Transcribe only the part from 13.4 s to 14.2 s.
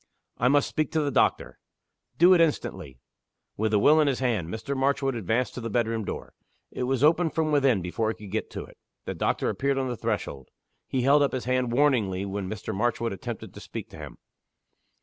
to speak to him.